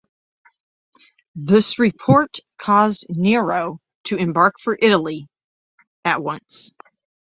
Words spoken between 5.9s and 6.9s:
at once.